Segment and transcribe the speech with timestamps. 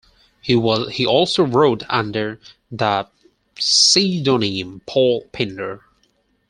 [0.41, 0.55] He
[1.05, 2.39] also wrote under
[2.71, 3.07] the
[3.59, 5.81] pseudonym Paul Pindar.